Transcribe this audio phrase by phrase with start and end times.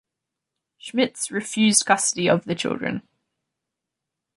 [0.79, 3.03] Schmitz refused custody of the children.